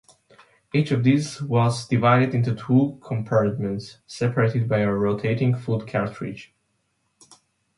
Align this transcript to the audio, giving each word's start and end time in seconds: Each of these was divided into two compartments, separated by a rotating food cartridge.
Each 0.73 0.89
of 0.89 1.03
these 1.03 1.43
was 1.43 1.87
divided 1.87 2.33
into 2.33 2.55
two 2.55 2.97
compartments, 3.03 3.99
separated 4.07 4.67
by 4.67 4.79
a 4.79 4.91
rotating 4.91 5.53
food 5.55 5.87
cartridge. 5.87 6.55